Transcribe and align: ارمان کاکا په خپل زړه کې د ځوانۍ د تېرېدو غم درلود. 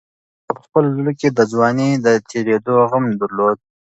ارمان 0.03 0.43
کاکا 0.45 0.51
په 0.55 0.61
خپل 0.65 0.83
زړه 0.97 1.11
کې 1.19 1.27
د 1.37 1.39
ځوانۍ 1.51 1.89
د 2.05 2.07
تېرېدو 2.29 2.73
غم 2.89 3.05
درلود. 3.19 3.57